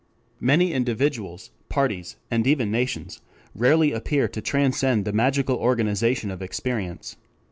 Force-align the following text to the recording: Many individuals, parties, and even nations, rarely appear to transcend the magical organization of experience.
Many 0.39 0.73
individuals, 0.73 1.51
parties, 1.69 2.15
and 2.31 2.47
even 2.47 2.71
nations, 2.71 3.21
rarely 3.53 3.91
appear 3.91 4.27
to 4.29 4.41
transcend 4.41 5.05
the 5.05 5.13
magical 5.13 5.57
organization 5.57 6.31
of 6.31 6.41
experience. 6.41 7.17